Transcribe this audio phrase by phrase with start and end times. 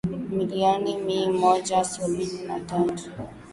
[0.29, 3.11] milioni mi moja sabini na tatu